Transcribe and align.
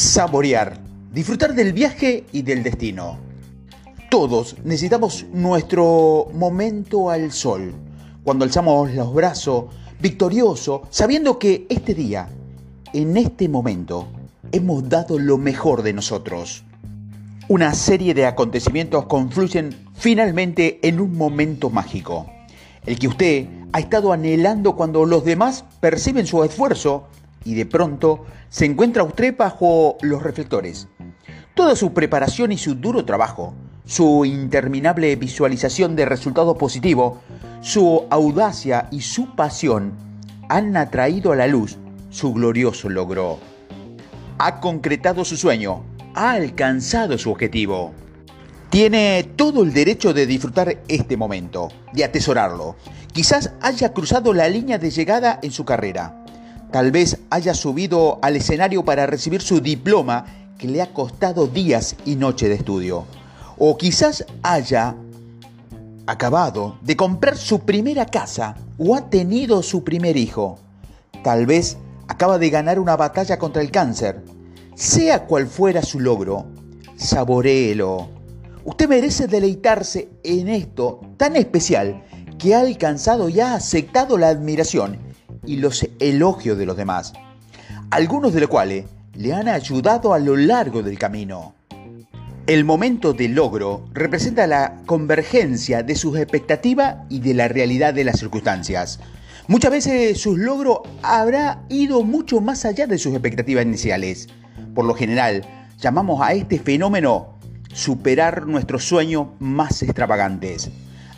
saborear, 0.00 0.78
disfrutar 1.12 1.54
del 1.54 1.74
viaje 1.74 2.24
y 2.32 2.40
del 2.40 2.62
destino. 2.62 3.18
Todos 4.10 4.56
necesitamos 4.64 5.26
nuestro 5.30 6.28
momento 6.32 7.10
al 7.10 7.30
sol, 7.32 7.74
cuando 8.24 8.46
alzamos 8.46 8.94
los 8.94 9.12
brazos, 9.12 9.66
victorioso, 10.00 10.84
sabiendo 10.88 11.38
que 11.38 11.66
este 11.68 11.94
día, 11.94 12.30
en 12.94 13.18
este 13.18 13.46
momento, 13.46 14.08
hemos 14.52 14.88
dado 14.88 15.18
lo 15.18 15.36
mejor 15.36 15.82
de 15.82 15.92
nosotros. 15.92 16.64
Una 17.48 17.74
serie 17.74 18.14
de 18.14 18.24
acontecimientos 18.24 19.04
confluyen 19.04 19.76
finalmente 19.94 20.80
en 20.82 20.98
un 20.98 21.14
momento 21.14 21.68
mágico, 21.68 22.26
el 22.86 22.98
que 22.98 23.08
usted 23.08 23.48
ha 23.72 23.80
estado 23.80 24.14
anhelando 24.14 24.76
cuando 24.76 25.04
los 25.04 25.26
demás 25.26 25.66
perciben 25.80 26.26
su 26.26 26.42
esfuerzo 26.42 27.04
y 27.44 27.54
de 27.54 27.66
pronto 27.66 28.24
se 28.48 28.66
encuentra 28.66 29.02
usted 29.02 29.36
bajo 29.36 29.96
los 30.02 30.22
reflectores. 30.22 30.88
Toda 31.54 31.76
su 31.76 31.92
preparación 31.92 32.52
y 32.52 32.58
su 32.58 32.74
duro 32.74 33.04
trabajo, 33.04 33.54
su 33.84 34.24
interminable 34.24 35.14
visualización 35.16 35.96
de 35.96 36.04
resultados 36.04 36.56
positivos, 36.56 37.18
su 37.60 38.06
audacia 38.10 38.88
y 38.90 39.00
su 39.00 39.34
pasión 39.34 39.92
han 40.48 40.76
atraído 40.76 41.32
a 41.32 41.36
la 41.36 41.46
luz 41.46 41.78
su 42.10 42.32
glorioso 42.32 42.88
logro. 42.88 43.38
Ha 44.38 44.60
concretado 44.60 45.24
su 45.24 45.36
sueño, 45.36 45.84
ha 46.14 46.32
alcanzado 46.32 47.18
su 47.18 47.30
objetivo. 47.30 47.92
Tiene 48.70 49.24
todo 49.36 49.62
el 49.62 49.72
derecho 49.72 50.12
de 50.12 50.26
disfrutar 50.26 50.78
este 50.88 51.16
momento, 51.16 51.68
de 51.92 52.04
atesorarlo. 52.04 52.76
Quizás 53.12 53.52
haya 53.60 53.92
cruzado 53.92 54.32
la 54.32 54.48
línea 54.48 54.78
de 54.78 54.90
llegada 54.90 55.40
en 55.42 55.50
su 55.50 55.64
carrera 55.64 56.19
Tal 56.70 56.92
vez 56.92 57.18
haya 57.30 57.52
subido 57.52 58.20
al 58.22 58.36
escenario 58.36 58.84
para 58.84 59.06
recibir 59.06 59.42
su 59.42 59.60
diploma 59.60 60.24
que 60.56 60.68
le 60.68 60.80
ha 60.80 60.92
costado 60.92 61.48
días 61.48 61.96
y 62.04 62.14
noches 62.14 62.48
de 62.48 62.54
estudio. 62.54 63.06
O 63.58 63.76
quizás 63.76 64.24
haya 64.42 64.94
acabado 66.06 66.78
de 66.82 66.96
comprar 66.96 67.36
su 67.36 67.60
primera 67.60 68.06
casa 68.06 68.54
o 68.78 68.94
ha 68.94 69.10
tenido 69.10 69.64
su 69.64 69.82
primer 69.82 70.16
hijo. 70.16 70.58
Tal 71.24 71.44
vez 71.44 71.76
acaba 72.06 72.38
de 72.38 72.50
ganar 72.50 72.78
una 72.78 72.96
batalla 72.96 73.36
contra 73.36 73.62
el 73.62 73.72
cáncer. 73.72 74.22
Sea 74.76 75.26
cual 75.26 75.48
fuera 75.48 75.82
su 75.82 75.98
logro, 75.98 76.46
saboreelo. 76.96 78.08
Usted 78.64 78.88
merece 78.88 79.26
deleitarse 79.26 80.08
en 80.22 80.48
esto 80.48 81.00
tan 81.16 81.34
especial 81.34 82.04
que 82.38 82.54
ha 82.54 82.60
alcanzado 82.60 83.28
y 83.28 83.40
ha 83.40 83.54
aceptado 83.54 84.16
la 84.16 84.28
admiración 84.28 85.09
y 85.50 85.56
los 85.56 85.84
elogios 85.98 86.56
de 86.58 86.64
los 86.64 86.76
demás, 86.76 87.12
algunos 87.90 88.32
de 88.32 88.40
los 88.40 88.48
cuales 88.48 88.84
le 89.14 89.34
han 89.34 89.48
ayudado 89.48 90.14
a 90.14 90.20
lo 90.20 90.36
largo 90.36 90.80
del 90.80 90.96
camino. 90.96 91.54
El 92.46 92.64
momento 92.64 93.14
del 93.14 93.34
logro 93.34 93.84
representa 93.92 94.46
la 94.46 94.80
convergencia 94.86 95.82
de 95.82 95.96
sus 95.96 96.16
expectativas 96.16 96.98
y 97.08 97.18
de 97.18 97.34
la 97.34 97.48
realidad 97.48 97.92
de 97.92 98.04
las 98.04 98.20
circunstancias. 98.20 99.00
Muchas 99.48 99.72
veces 99.72 100.20
sus 100.20 100.38
logros 100.38 100.82
habrá 101.02 101.64
ido 101.68 102.04
mucho 102.04 102.40
más 102.40 102.64
allá 102.64 102.86
de 102.86 102.98
sus 102.98 103.12
expectativas 103.12 103.64
iniciales. 103.64 104.28
Por 104.72 104.84
lo 104.84 104.94
general, 104.94 105.42
llamamos 105.80 106.22
a 106.22 106.32
este 106.32 106.60
fenómeno 106.60 107.40
superar 107.72 108.46
nuestros 108.46 108.84
sueños 108.84 109.26
más 109.40 109.82
extravagantes. 109.82 110.70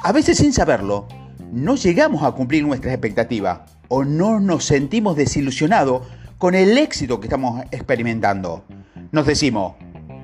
A 0.02 0.10
veces 0.10 0.38
sin 0.38 0.54
saberlo, 0.54 1.06
no 1.52 1.76
llegamos 1.76 2.22
a 2.22 2.32
cumplir 2.32 2.64
nuestras 2.64 2.94
expectativas 2.94 3.71
o 3.94 4.06
no 4.06 4.40
nos 4.40 4.64
sentimos 4.64 5.16
desilusionados 5.16 6.06
con 6.38 6.54
el 6.54 6.78
éxito 6.78 7.20
que 7.20 7.26
estamos 7.26 7.62
experimentando. 7.70 8.64
Nos 9.10 9.26
decimos, 9.26 9.74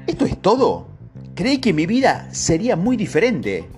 ¿esto 0.06 0.24
es 0.24 0.40
todo? 0.40 0.88
Creí 1.34 1.58
que 1.58 1.74
mi 1.74 1.84
vida 1.84 2.30
sería 2.32 2.76
muy 2.76 2.96
diferente. 2.96 3.68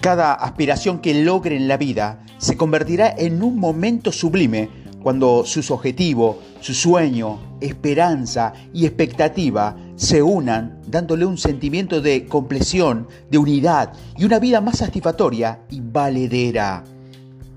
Cada 0.00 0.32
aspiración 0.32 1.00
que 1.00 1.24
logre 1.24 1.56
en 1.56 1.66
la 1.66 1.76
vida 1.76 2.24
se 2.38 2.56
convertirá 2.56 3.12
en 3.18 3.42
un 3.42 3.58
momento 3.58 4.12
sublime 4.12 4.70
cuando 5.02 5.44
sus 5.44 5.72
objetivos, 5.72 6.36
su 6.60 6.72
sueño, 6.72 7.56
esperanza 7.60 8.52
y 8.72 8.86
expectativa 8.86 9.76
se 9.96 10.22
unan 10.22 10.80
dándole 10.86 11.26
un 11.26 11.36
sentimiento 11.36 12.00
de 12.00 12.26
compleción, 12.26 13.08
de 13.28 13.38
unidad 13.38 13.92
y 14.16 14.24
una 14.24 14.38
vida 14.38 14.60
más 14.60 14.78
satisfactoria 14.78 15.62
y 15.68 15.80
valedera. 15.80 16.84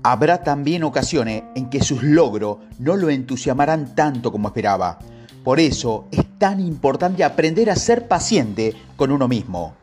Habrá 0.06 0.42
también 0.42 0.84
ocasiones 0.84 1.44
en 1.54 1.70
que 1.70 1.82
sus 1.82 2.02
logros 2.02 2.58
no 2.78 2.94
lo 2.94 3.08
entusiasmarán 3.08 3.94
tanto 3.94 4.30
como 4.30 4.48
esperaba. 4.48 4.98
Por 5.42 5.60
eso 5.60 6.08
es 6.10 6.26
tan 6.36 6.60
importante 6.60 7.24
aprender 7.24 7.70
a 7.70 7.76
ser 7.76 8.06
paciente 8.06 8.74
con 8.96 9.10
uno 9.10 9.28
mismo. 9.28 9.76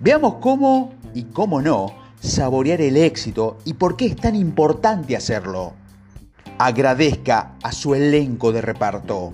Veamos 0.00 0.34
cómo 0.40 0.94
y 1.14 1.26
cómo 1.26 1.62
no 1.62 1.94
saborear 2.18 2.80
el 2.80 2.96
éxito 2.96 3.58
y 3.64 3.74
por 3.74 3.96
qué 3.96 4.06
es 4.06 4.16
tan 4.16 4.34
importante 4.34 5.14
hacerlo. 5.14 5.74
Agradezca 6.58 7.54
a 7.62 7.70
su 7.70 7.94
elenco 7.94 8.50
de 8.50 8.62
reparto. 8.62 9.32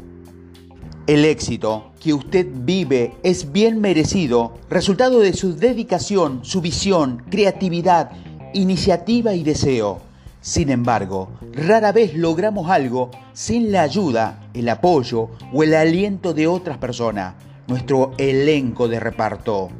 El 1.06 1.25
éxito 1.25 1.93
que 1.99 2.12
usted 2.12 2.47
vive 2.53 3.15
es 3.22 3.50
bien 3.50 3.81
merecido, 3.81 4.59
resultado 4.69 5.21
de 5.21 5.33
su 5.33 5.56
dedicación, 5.56 6.44
su 6.44 6.60
visión, 6.60 7.22
creatividad, 7.31 8.10
iniciativa 8.53 9.33
y 9.33 9.43
deseo. 9.43 10.12
Sin 10.44 10.69
embargo, 10.69 11.31
rara 11.55 11.91
vez 11.91 12.12
logramos 12.15 12.69
algo 12.71 13.10
sin 13.32 13.72
la 13.72 13.81
ayuda, 13.81 14.43
el 14.53 14.69
apoyo 14.69 15.31
o 15.55 15.62
el 15.62 15.75
aliento 15.75 16.34
de 16.34 16.47
otras 16.47 16.77
personas, 16.77 17.34
nuestro 17.66 18.12
elenco 18.19 18.87
de 18.87 19.00
reparto. 19.00 19.71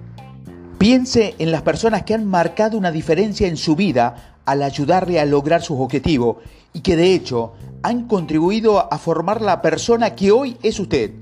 Piense 0.79 1.35
en 1.39 1.53
las 1.53 1.61
personas 1.61 2.05
que 2.05 2.15
han 2.15 2.25
marcado 2.25 2.79
una 2.79 2.91
diferencia 2.91 3.47
en 3.47 3.59
su 3.59 3.77
vida 3.77 4.39
al 4.47 4.63
ayudarle 4.63 5.21
a 5.21 5.27
lograr 5.27 5.61
sus 5.61 5.79
objetivos 5.79 6.39
y 6.73 6.81
que 6.81 6.97
de 6.97 7.13
hecho 7.13 7.53
han 7.83 8.09
contribuido 8.09 8.91
a 8.91 8.97
formar 8.97 9.43
la 9.43 9.61
persona 9.61 10.15
que 10.15 10.33
hoy 10.33 10.57
es 10.63 10.81
usted. 10.81 11.13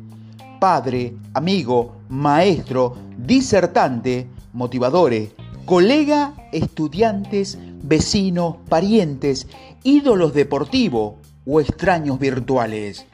Padre, 0.61 1.17
amigo, 1.35 1.97
maestro, 2.11 2.95
disertante, 3.19 4.29
motivadores, 4.53 5.31
colega, 5.67 6.33
estudiantes, 6.53 7.59
vecinos, 7.83 8.57
parientes, 8.69 9.47
ídolos 9.83 10.35
deportivos 10.35 11.15
o 11.47 11.61
extraños 11.61 12.19
virtuales. 12.19 13.07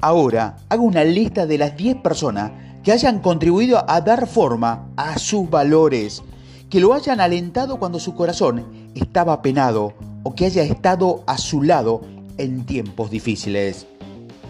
Ahora 0.00 0.56
hago 0.68 0.82
una 0.82 1.04
lista 1.04 1.46
de 1.46 1.58
las 1.58 1.76
10 1.76 1.98
personas 1.98 2.50
que 2.82 2.92
hayan 2.92 3.20
contribuido 3.20 3.84
a 3.88 4.00
dar 4.00 4.26
forma 4.26 4.88
a 4.96 5.18
sus 5.18 5.48
valores, 5.48 6.22
que 6.68 6.80
lo 6.80 6.94
hayan 6.94 7.20
alentado 7.20 7.78
cuando 7.78 8.00
su 8.00 8.14
corazón 8.14 8.90
estaba 8.94 9.40
penado 9.42 9.94
o 10.24 10.34
que 10.34 10.46
haya 10.46 10.62
estado 10.64 11.22
a 11.26 11.38
su 11.38 11.62
lado 11.62 12.00
en 12.38 12.66
tiempos 12.66 13.10
difíciles. 13.10 13.86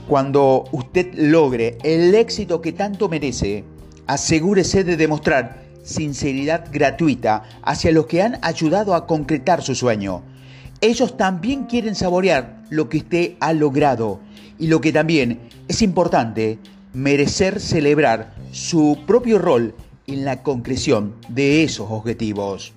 Cuando 0.08 0.64
usted 0.72 1.12
logre 1.14 1.78
el 1.82 2.14
éxito 2.14 2.60
que 2.60 2.72
tanto 2.72 3.08
merece, 3.08 3.64
asegúrese 4.06 4.84
de 4.84 4.96
demostrar 4.96 5.61
sinceridad 5.82 6.66
gratuita 6.72 7.42
hacia 7.62 7.92
los 7.92 8.06
que 8.06 8.22
han 8.22 8.38
ayudado 8.42 8.94
a 8.94 9.06
concretar 9.06 9.62
su 9.62 9.74
sueño. 9.74 10.22
Ellos 10.80 11.16
también 11.16 11.64
quieren 11.64 11.94
saborear 11.94 12.62
lo 12.70 12.88
que 12.88 12.98
usted 12.98 13.32
ha 13.40 13.52
logrado 13.52 14.20
y 14.58 14.66
lo 14.66 14.80
que 14.80 14.92
también 14.92 15.40
es 15.68 15.82
importante, 15.82 16.58
merecer 16.92 17.60
celebrar 17.60 18.34
su 18.50 18.98
propio 19.06 19.38
rol 19.38 19.74
en 20.06 20.24
la 20.24 20.42
concreción 20.42 21.14
de 21.28 21.64
esos 21.64 21.86
objetivos. 21.90 22.72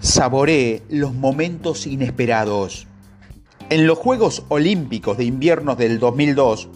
Saboree 0.00 0.82
los 0.88 1.14
momentos 1.14 1.86
inesperados. 1.86 2.86
En 3.70 3.86
los 3.86 3.98
Juegos 3.98 4.44
Olímpicos 4.48 5.18
de 5.18 5.24
Invierno 5.24 5.74
del 5.74 5.98
2002, 5.98 6.68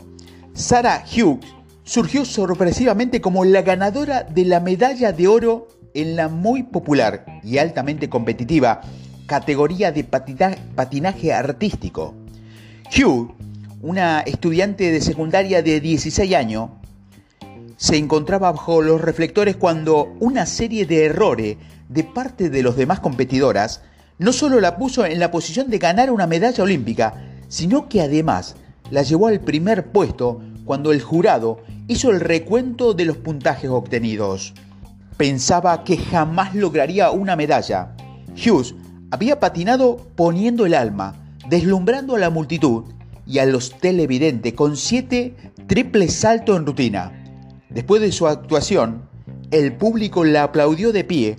Sarah 0.54 1.04
Hughes 1.06 1.46
surgió 1.84 2.24
sorpresivamente 2.24 3.20
como 3.20 3.44
la 3.44 3.62
ganadora 3.62 4.22
de 4.22 4.44
la 4.44 4.60
medalla 4.60 5.12
de 5.12 5.28
oro 5.28 5.68
en 5.94 6.16
la 6.16 6.28
muy 6.28 6.62
popular 6.62 7.24
y 7.42 7.58
altamente 7.58 8.08
competitiva 8.08 8.80
categoría 9.26 9.92
de 9.92 10.04
patinaje 10.04 11.32
artístico. 11.32 12.14
Hugh, 12.96 13.34
una 13.80 14.20
estudiante 14.20 14.90
de 14.90 15.00
secundaria 15.00 15.62
de 15.62 15.80
16 15.80 16.34
años, 16.34 16.70
se 17.76 17.96
encontraba 17.96 18.52
bajo 18.52 18.82
los 18.82 19.00
reflectores 19.00 19.56
cuando 19.56 20.14
una 20.20 20.46
serie 20.46 20.86
de 20.86 21.06
errores 21.06 21.56
de 21.88 22.04
parte 22.04 22.48
de 22.48 22.62
los 22.62 22.76
demás 22.76 23.00
competidoras 23.00 23.82
no 24.18 24.32
solo 24.32 24.60
la 24.60 24.76
puso 24.76 25.04
en 25.04 25.18
la 25.18 25.30
posición 25.30 25.68
de 25.68 25.78
ganar 25.78 26.10
una 26.10 26.26
medalla 26.26 26.62
olímpica, 26.62 27.14
sino 27.48 27.88
que 27.88 28.02
además 28.02 28.54
la 28.90 29.02
llevó 29.02 29.26
al 29.26 29.40
primer 29.40 29.90
puesto 29.90 30.40
cuando 30.64 30.92
el 30.92 31.02
jurado 31.02 31.60
hizo 31.88 32.10
el 32.10 32.20
recuento 32.20 32.94
de 32.94 33.04
los 33.04 33.16
puntajes 33.16 33.70
obtenidos. 33.70 34.54
Pensaba 35.16 35.84
que 35.84 35.96
jamás 35.96 36.54
lograría 36.54 37.10
una 37.10 37.36
medalla. 37.36 37.94
Hughes 38.34 38.74
había 39.10 39.40
patinado 39.40 39.96
poniendo 40.16 40.64
el 40.66 40.74
alma, 40.74 41.14
deslumbrando 41.48 42.16
a 42.16 42.18
la 42.18 42.30
multitud 42.30 42.84
y 43.26 43.38
a 43.38 43.46
los 43.46 43.78
televidentes 43.78 44.54
con 44.54 44.76
siete 44.76 45.34
triples 45.66 46.14
saltos 46.14 46.56
en 46.56 46.66
rutina. 46.66 47.12
Después 47.68 48.00
de 48.00 48.12
su 48.12 48.26
actuación, 48.26 49.02
el 49.50 49.74
público 49.74 50.24
la 50.24 50.44
aplaudió 50.44 50.92
de 50.92 51.04
pie 51.04 51.36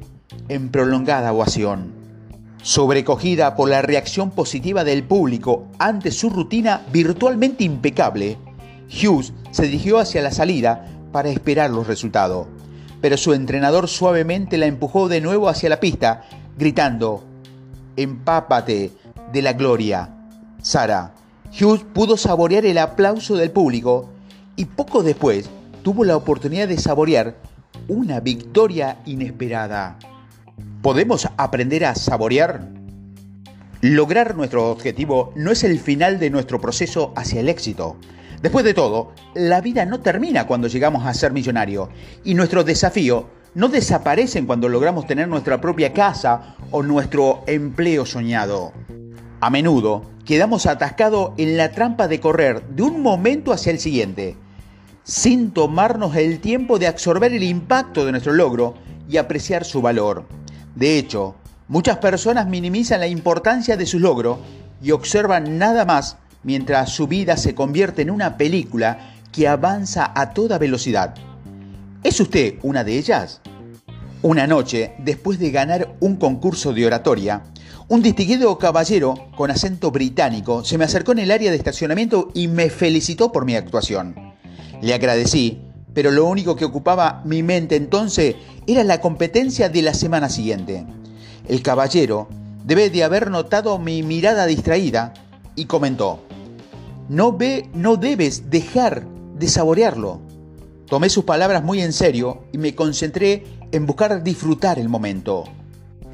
en 0.50 0.70
prolongada 0.70 1.34
ovación. 1.34 1.94
Sobrecogida 2.62 3.56
por 3.56 3.70
la 3.70 3.82
reacción 3.82 4.32
positiva 4.32 4.84
del 4.84 5.04
público 5.04 5.68
ante 5.80 6.12
su 6.12 6.30
rutina 6.30 6.82
virtualmente 6.92 7.64
impecable, 7.64 8.38
Hughes 8.88 9.34
se 9.54 9.64
dirigió 9.64 10.00
hacia 10.00 10.22
la 10.22 10.32
salida 10.32 10.86
para 11.12 11.30
esperar 11.30 11.70
los 11.70 11.88
resultados, 11.88 12.48
pero 13.00 13.18
su 13.18 13.34
entrenador 13.34 13.88
suavemente 13.88 14.58
la 14.58 14.66
empujó 14.66 15.08
de 15.08 15.22
nuevo 15.22 15.48
hacia 15.48 15.70
la 15.70 15.80
pista, 15.80 16.24
gritando, 16.58 17.24
empápate 17.96 18.92
de 19.32 19.42
la 19.42 19.54
gloria. 19.54 20.10
Sara, 20.62 21.14
Hughes 21.52 21.86
pudo 21.94 22.18
saborear 22.18 22.66
el 22.66 22.80
aplauso 22.80 23.36
del 23.36 23.52
público 23.52 24.10
y 24.56 24.66
poco 24.66 25.04
después 25.04 25.50
tuvo 25.84 26.04
la 26.04 26.18
oportunidad 26.18 26.68
de 26.68 26.80
saborear 26.80 27.36
una 27.88 28.20
victoria 28.22 28.98
inesperada. 29.06 30.00
¿Podemos 30.82 31.28
aprender 31.38 31.86
a 31.86 31.94
saborear? 31.94 32.70
Lograr 33.82 34.36
nuestro 34.36 34.72
objetivo 34.72 35.32
no 35.36 35.52
es 35.52 35.64
el 35.64 35.80
final 35.80 36.18
de 36.18 36.32
nuestro 36.32 36.60
proceso 36.60 37.14
hacia 37.16 37.42
el 37.42 37.50
éxito. 37.50 37.98
Después 38.44 38.66
de 38.66 38.74
todo, 38.74 39.14
la 39.36 39.62
vida 39.62 39.86
no 39.86 40.02
termina 40.02 40.46
cuando 40.46 40.68
llegamos 40.68 41.08
a 41.08 41.14
ser 41.14 41.32
millonario 41.32 41.88
y 42.26 42.34
nuestros 42.34 42.66
desafíos 42.66 43.24
no 43.56 43.70
desaparecen 43.70 44.46
cuando 44.46 44.68
logramos 44.68 45.08
tener 45.08 45.30
nuestra 45.30 45.62
propia 45.62 45.94
casa 45.94 46.58
o 46.70 46.84
nuestro 46.84 47.46
empleo 47.48 48.06
soñado. 48.06 48.74
A 49.40 49.50
menudo 49.50 50.12
quedamos 50.26 50.66
atascados 50.66 51.32
en 51.38 51.56
la 51.56 51.72
trampa 51.72 52.10
de 52.10 52.20
correr 52.20 52.68
de 52.68 52.84
un 52.84 53.02
momento 53.02 53.54
hacia 53.54 53.72
el 53.72 53.80
siguiente 53.80 54.36
sin 55.06 55.52
tomarnos 55.52 56.14
el 56.18 56.42
tiempo 56.42 56.80
de 56.80 56.88
absorber 56.88 57.32
el 57.32 57.44
impacto 57.44 58.06
de 58.06 58.12
nuestro 58.12 58.34
logro 58.34 58.74
y 59.10 59.16
apreciar 59.16 59.64
su 59.64 59.82
valor. 59.82 60.26
De 60.76 60.98
hecho, 60.98 61.36
muchas 61.70 62.00
personas 62.00 62.48
minimizan 62.48 63.00
la 63.00 63.08
importancia 63.08 63.78
de 63.78 63.86
su 63.86 64.00
logro 64.00 64.40
y 64.82 64.92
observan 64.92 65.58
nada 65.58 65.86
más 65.86 66.18
mientras 66.44 66.92
su 66.92 67.08
vida 67.08 67.38
se 67.38 67.56
convierte 67.56 68.02
en 68.02 68.12
una 68.12 68.38
película 68.38 69.14
que 69.32 69.48
avanza 69.48 70.12
a 70.16 70.34
toda 70.34 70.58
velocidad. 70.58 71.16
¿Es 72.04 72.20
usted 72.20 72.56
una 72.64 72.84
de 72.84 72.98
ellas? 72.98 73.42
Una 74.22 74.48
noche, 74.48 74.94
después 75.00 75.40
de 75.40 75.52
ganar 75.52 75.96
un 76.00 76.16
concurso 76.16 76.74
de 76.74 76.86
oratoria, 76.86 77.44
un 77.90 78.02
distinguido 78.02 78.58
caballero 78.58 79.16
con 79.36 79.52
acento 79.52 79.92
británico 79.92 80.64
se 80.64 80.78
me 80.78 80.86
acercó 80.86 81.12
en 81.12 81.20
el 81.20 81.32
área 81.32 81.52
de 81.52 81.58
estacionamiento 81.58 82.30
y 82.34 82.48
me 82.48 82.70
felicitó 82.70 83.32
por 83.32 83.46
mi 83.46 83.56
actuación. 83.56 84.16
Le 84.82 84.94
agradecí, 84.94 85.62
pero 85.94 86.12
lo 86.12 86.26
único 86.26 86.56
que 86.56 86.66
ocupaba 86.66 87.22
mi 87.26 87.44
mente 87.44 87.76
entonces 87.76 88.36
era 88.68 88.84
la 88.84 89.02
competencia 89.02 89.70
de 89.70 89.82
la 89.82 89.94
semana 89.94 90.30
siguiente. 90.30 90.86
El 91.48 91.62
caballero 91.62 92.30
debe 92.64 92.90
de 92.90 93.04
haber 93.04 93.30
notado 93.30 93.78
mi 93.78 94.04
mirada 94.04 94.46
distraída 94.46 95.14
y 95.56 95.66
comentó, 95.66 96.24
no 97.10 97.36
ve, 97.36 97.70
no 97.74 97.98
debes 97.98 98.50
dejar 98.50 99.04
de 99.38 99.48
saborearlo. 99.48 100.22
Tomé 100.88 101.10
sus 101.10 101.24
palabras 101.24 101.64
muy 101.64 101.82
en 101.82 101.94
serio 101.94 102.44
y 102.52 102.58
me 102.58 102.76
concentré 102.76 103.44
en 103.72 103.86
buscar 103.86 104.24
disfrutar 104.24 104.80
el 104.80 104.90
momento. 104.90 105.46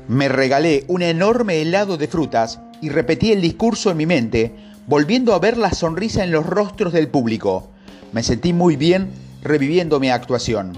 Me 0.07 0.27
regalé 0.29 0.85
un 0.87 1.01
enorme 1.01 1.61
helado 1.61 1.97
de 1.97 2.07
frutas 2.07 2.59
y 2.81 2.89
repetí 2.89 3.31
el 3.31 3.41
discurso 3.41 3.91
en 3.91 3.97
mi 3.97 4.05
mente, 4.05 4.55
volviendo 4.87 5.33
a 5.33 5.39
ver 5.39 5.57
la 5.57 5.71
sonrisa 5.71 6.23
en 6.23 6.31
los 6.31 6.45
rostros 6.45 6.93
del 6.93 7.09
público. 7.09 7.69
Me 8.13 8.23
sentí 8.23 8.53
muy 8.53 8.75
bien 8.75 9.11
reviviendo 9.43 9.99
mi 9.99 10.09
actuación. 10.09 10.73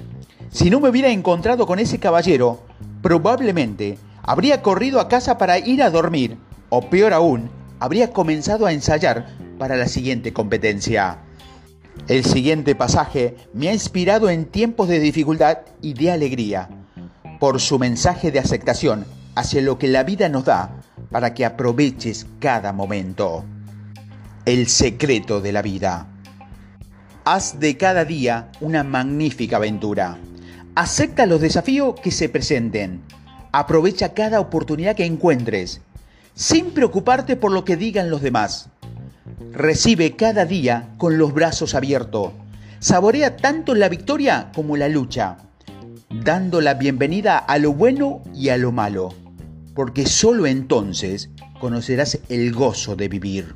Si 0.51 0.69
no 0.69 0.79
me 0.79 0.89
hubiera 0.89 1.09
encontrado 1.09 1.65
con 1.65 1.79
ese 1.79 1.99
caballero, 1.99 2.59
probablemente 3.01 3.97
habría 4.23 4.61
corrido 4.61 4.99
a 4.99 5.07
casa 5.07 5.37
para 5.37 5.59
ir 5.59 5.81
a 5.81 5.89
dormir, 5.89 6.37
o 6.69 6.81
peor 6.89 7.13
aún, 7.13 7.49
habría 7.79 8.11
comenzado 8.11 8.65
a 8.65 8.73
ensayar 8.73 9.27
para 9.61 9.77
la 9.77 9.87
siguiente 9.87 10.33
competencia. 10.33 11.19
El 12.07 12.25
siguiente 12.25 12.73
pasaje 12.73 13.35
me 13.53 13.69
ha 13.69 13.73
inspirado 13.73 14.27
en 14.31 14.45
tiempos 14.45 14.87
de 14.87 14.99
dificultad 14.99 15.59
y 15.83 15.93
de 15.93 16.09
alegría, 16.09 16.67
por 17.39 17.61
su 17.61 17.77
mensaje 17.77 18.31
de 18.31 18.39
aceptación 18.39 19.05
hacia 19.35 19.61
lo 19.61 19.77
que 19.77 19.87
la 19.87 20.01
vida 20.01 20.29
nos 20.29 20.45
da 20.45 20.81
para 21.11 21.35
que 21.35 21.45
aproveches 21.45 22.25
cada 22.39 22.73
momento. 22.73 23.45
El 24.45 24.65
secreto 24.65 25.41
de 25.41 25.51
la 25.51 25.61
vida. 25.61 26.07
Haz 27.23 27.59
de 27.59 27.77
cada 27.77 28.03
día 28.03 28.49
una 28.61 28.83
magnífica 28.83 29.57
aventura. 29.57 30.17
Acepta 30.73 31.27
los 31.27 31.39
desafíos 31.39 31.99
que 32.01 32.09
se 32.09 32.29
presenten. 32.29 33.01
Aprovecha 33.51 34.15
cada 34.15 34.39
oportunidad 34.39 34.95
que 34.95 35.05
encuentres, 35.05 35.81
sin 36.33 36.71
preocuparte 36.71 37.35
por 37.35 37.51
lo 37.51 37.63
que 37.63 37.77
digan 37.77 38.09
los 38.09 38.23
demás. 38.23 38.71
Recibe 39.51 40.15
cada 40.15 40.45
día 40.45 40.93
con 40.97 41.17
los 41.17 41.33
brazos 41.33 41.75
abiertos. 41.75 42.31
Saborea 42.79 43.37
tanto 43.37 43.75
la 43.75 43.89
victoria 43.89 44.51
como 44.55 44.77
la 44.77 44.87
lucha, 44.87 45.37
dando 46.09 46.61
la 46.61 46.75
bienvenida 46.75 47.37
a 47.37 47.57
lo 47.57 47.73
bueno 47.73 48.21
y 48.33 48.49
a 48.49 48.57
lo 48.57 48.71
malo, 48.71 49.13
porque 49.75 50.05
solo 50.05 50.45
entonces 50.47 51.29
conocerás 51.59 52.19
el 52.29 52.53
gozo 52.53 52.95
de 52.95 53.07
vivir. 53.07 53.55